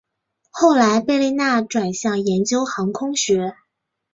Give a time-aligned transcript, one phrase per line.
[0.49, 3.53] 后来贝利纳转向研究航空学。